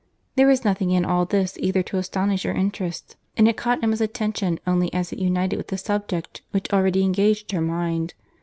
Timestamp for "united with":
5.19-5.67